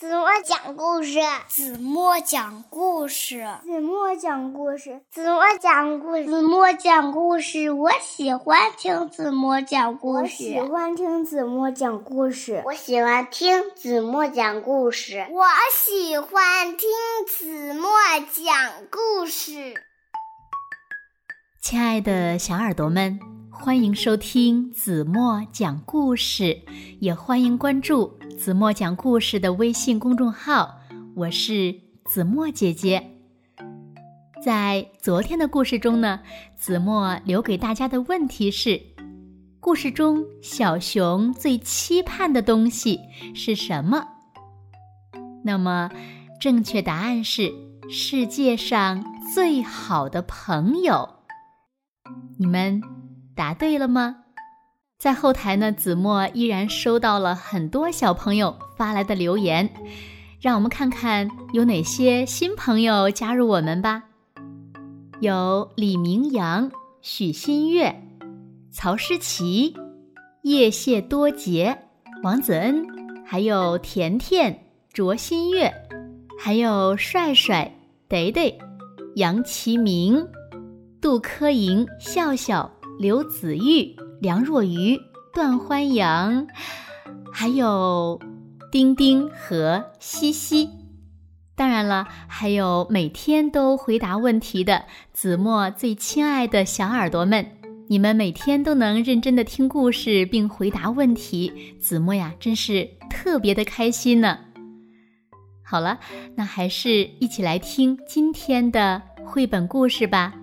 [0.00, 7.70] 子墨讲故事，子墨讲故事，子墨讲故事，子墨讲故事，子墨讲故事。
[7.70, 15.44] 我喜欢听子墨讲故事，我喜欢听子墨讲故事，我喜欢听子墨讲故事，我
[15.84, 16.88] 喜欢听
[17.28, 17.90] 子墨
[18.32, 19.74] 讲故事。
[21.60, 23.20] 亲爱的小耳朵们，
[23.62, 26.58] 欢迎收听子墨讲故事，
[26.98, 28.18] 也欢迎关注。
[28.38, 30.80] 子墨讲故事的微信公众号，
[31.14, 33.18] 我是子墨姐姐。
[34.42, 36.20] 在昨天的故事中呢，
[36.56, 38.80] 子墨留给大家的问题是：
[39.60, 42.98] 故事中小熊最期盼的东西
[43.34, 44.02] 是什么？
[45.44, 45.90] 那么，
[46.40, 47.52] 正确答案是
[47.90, 51.06] 世界上最好的朋友。
[52.38, 52.82] 你们
[53.34, 54.16] 答对了吗？
[54.98, 59.68] 在后台呢，子墨依然收到了很多小朋友发来的留言，
[60.40, 64.02] 让我们看看有哪些新朋友加入我们吧。
[65.20, 66.70] 有李明阳、
[67.00, 67.94] 许新月、
[68.70, 69.74] 曹诗琪、
[70.42, 71.78] 叶谢多杰、
[72.22, 72.86] 王子恩，
[73.24, 75.72] 还有甜甜、卓新月，
[76.38, 77.72] 还有帅帅、
[78.08, 78.58] 得得、
[79.16, 80.26] 杨其明、
[81.00, 82.70] 杜科莹、笑笑、
[83.00, 83.96] 刘子玉。
[84.20, 85.00] 梁若愚、
[85.32, 86.46] 段欢阳，
[87.32, 88.20] 还有
[88.70, 90.68] 丁丁和西西，
[91.56, 94.84] 当然了，还有每天都回答问题的
[95.14, 97.46] 子墨最亲爱的小耳朵们，
[97.88, 104.38] 你们每天都能认真的听故事并回答问题，子墨呀，真是特别的开心呢。
[105.64, 105.98] 好了，
[106.36, 110.34] 那还是一起来听今天的绘本故事吧，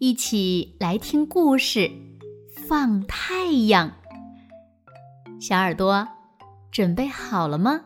[0.00, 1.90] 一起来听故事。
[2.68, 3.90] 放太阳，
[5.40, 6.06] 小耳朵
[6.70, 7.80] 准备好了吗？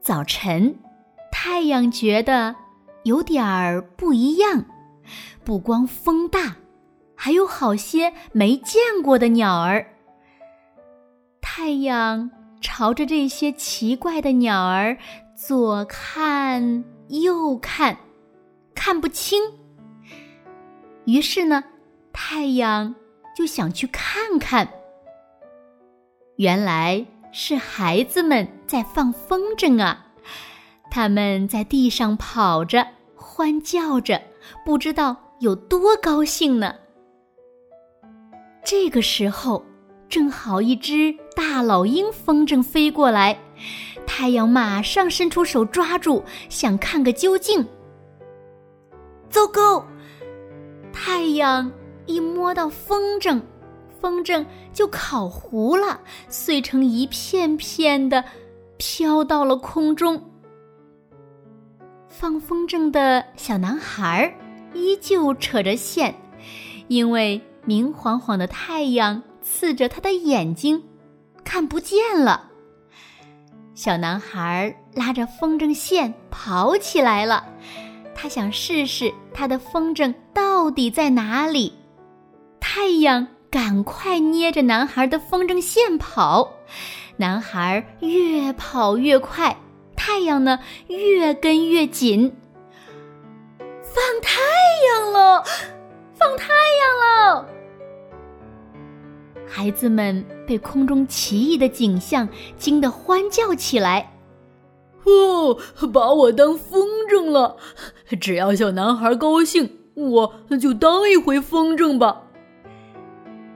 [0.00, 0.78] 早晨，
[1.30, 2.56] 太阳觉得
[3.02, 4.64] 有点儿不一样，
[5.44, 6.56] 不光风大，
[7.14, 9.86] 还有好些没见过的鸟儿。
[11.42, 12.30] 太阳
[12.62, 14.96] 朝着这些奇怪的鸟儿。
[15.34, 17.96] 左看右看，
[18.74, 19.42] 看不清。
[21.04, 21.64] 于是呢，
[22.12, 22.94] 太阳
[23.36, 24.68] 就想去看看。
[26.36, 30.06] 原来是孩子们在放风筝啊！
[30.92, 32.86] 他们在地上跑着，
[33.16, 34.22] 欢叫着，
[34.64, 36.76] 不知道有多高兴呢。
[38.64, 39.64] 这个时候，
[40.08, 43.38] 正好一只大老鹰风筝飞过来。
[44.06, 47.66] 太阳马上伸出手抓住，想看个究竟。
[49.30, 49.86] 糟糕！
[50.92, 51.70] 太阳
[52.06, 53.40] 一摸到风筝，
[54.00, 58.22] 风筝就烤糊了，碎成一片片的，
[58.76, 60.22] 飘到了空中。
[62.08, 64.36] 放风筝的小男孩
[64.74, 66.14] 依旧扯着线，
[66.88, 70.82] 因为明晃晃的太阳刺着他的眼睛，
[71.44, 72.50] 看不见了。
[73.74, 77.44] 小男孩拉着风筝线跑起来了，
[78.14, 81.78] 他想试试他的风筝到底在哪里。
[82.60, 86.52] 太阳赶快捏着男孩的风筝线跑，
[87.16, 89.56] 男孩越跑越快，
[89.96, 92.36] 太阳呢越跟越紧。
[93.58, 94.40] 放太
[94.88, 95.42] 阳了，
[96.14, 97.46] 放太阳了！
[99.54, 102.26] 孩子们被空中奇异的景象
[102.56, 104.14] 惊得欢叫起来。
[105.04, 105.58] 哦，
[105.92, 107.56] 把我当风筝了！
[108.18, 112.22] 只要小男孩高兴，我就当一回风筝吧。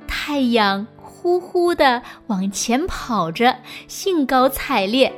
[0.06, 3.56] 太阳呼呼的往前跑着，
[3.88, 5.10] 兴高采烈。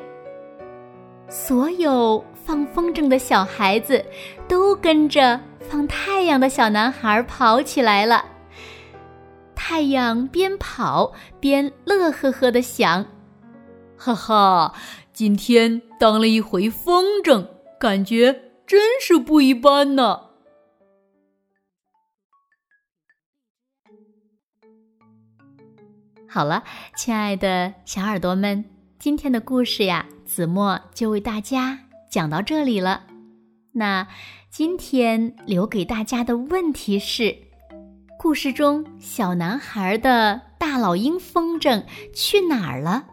[1.29, 4.05] 所有放风筝的小孩子
[4.47, 8.25] 都跟着放太阳的小男孩跑起来了。
[9.61, 13.05] 太阳边跑边乐呵呵的想
[13.99, 14.73] ：“哈哈，
[15.13, 17.45] 今天当了一回风筝，
[17.79, 20.29] 感觉真是不一般呢。”
[26.31, 26.63] 好了，
[26.97, 28.65] 亲爱的小耳朵们，
[29.01, 33.07] 今天的故事呀，子墨就为大家讲到这里了。
[33.73, 34.07] 那
[34.49, 37.48] 今天留给大家的问题是。
[38.21, 43.07] 故事中，小男孩的大老鹰风筝去哪儿了？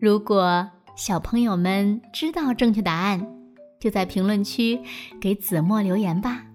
[0.00, 3.24] 如果小朋友们知道正确答案，
[3.78, 4.80] 就在评论区
[5.20, 6.46] 给子墨留言吧。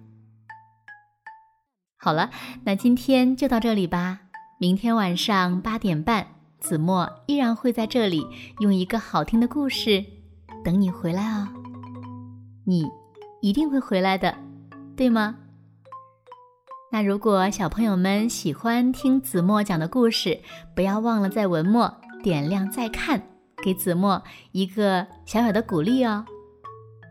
[1.98, 2.30] 好了，
[2.66, 4.20] 那今天就到这里吧。
[4.60, 6.28] 明天晚上八点半，
[6.60, 8.28] 子墨依然会在这里
[8.60, 10.04] 用一个好听的故事
[10.66, 11.48] 等你回来哦。
[12.66, 12.84] 你
[13.42, 14.38] 一定会回来的，
[14.98, 15.38] 对吗？
[16.92, 20.40] 那如果小朋友们喜欢听子墨讲的故事，
[20.74, 21.94] 不要忘了在文末
[22.24, 23.22] 点亮再看，
[23.64, 26.24] 给子墨一个小小的鼓励哦。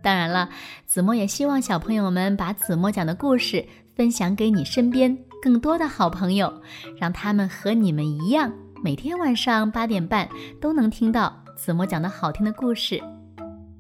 [0.02, 0.48] 当然了，
[0.86, 6.62] 子墨也希望小朋友们把子墨讲的故事分享给你身边更多的好朋友，
[6.98, 10.28] 让他们和你们一样，每天晚上八点半
[10.60, 13.02] 都能听到子墨讲的好听的故事，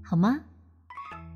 [0.02, 0.40] 好吗？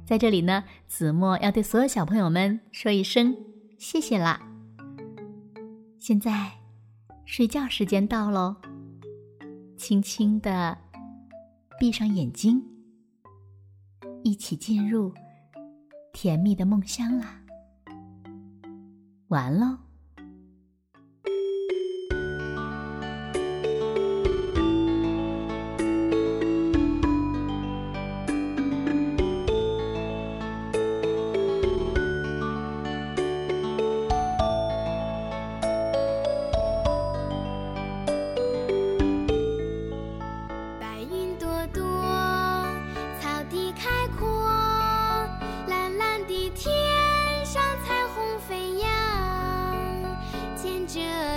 [0.04, 3.34] 在这里呢，子墨要对所有小朋友们说一声
[3.78, 4.40] 谢谢啦。
[5.98, 6.50] 现在，
[7.24, 8.56] 睡觉时间到喽，
[9.76, 10.76] 轻轻的
[11.78, 12.62] 闭上眼睛，
[14.24, 15.14] 一起进入
[16.12, 17.40] 甜蜜的梦乡啦。
[19.28, 19.87] 完喽。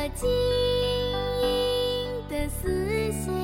[0.09, 0.29] 晶
[1.41, 3.40] 莹的丝线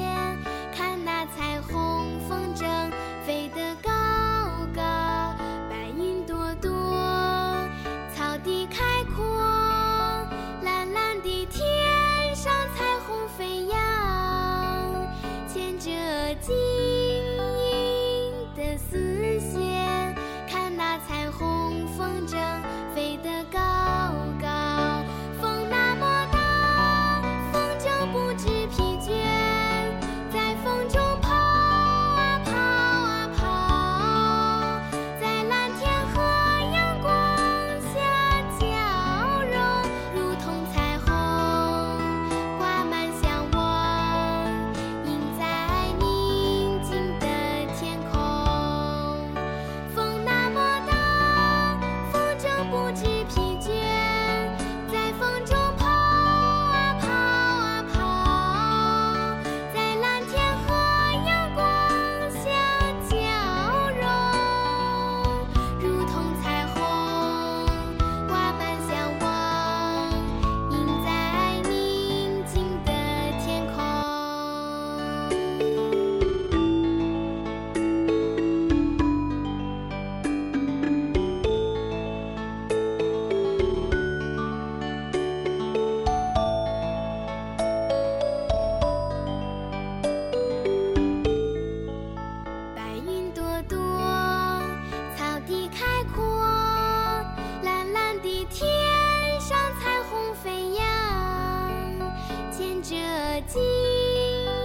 [102.98, 103.04] 这
[103.42, 103.62] 晶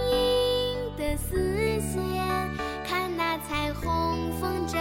[0.09, 0.17] 莹
[0.97, 2.01] 的丝线，
[2.83, 4.75] 看那彩虹风筝。